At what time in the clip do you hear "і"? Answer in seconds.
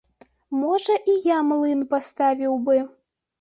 1.13-1.17